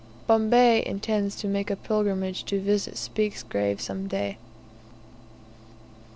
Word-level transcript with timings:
* 0.15 0.25
Bombay 0.25 0.83
intends 0.83 1.35
to 1.35 1.47
make 1.47 1.69
a 1.69 1.75
pilgrimage 1.75 2.43
to 2.45 2.59
visit 2.59 2.97
Speke's 2.97 3.43
grave 3.43 3.79
some 3.79 4.07
day. 4.07 4.39